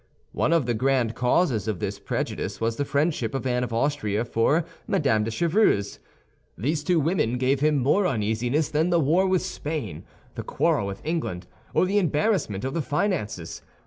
[0.31, 4.25] One of the grand causes of this prejudice was the friendship of Anne of Austria
[4.25, 5.21] for Mme.
[5.23, 5.99] de Chevreuse.
[6.57, 10.03] These two women gave him more uneasiness than the war with Spain,
[10.33, 11.45] the quarrel with England,
[11.75, 13.61] or the embarrassment of the finances.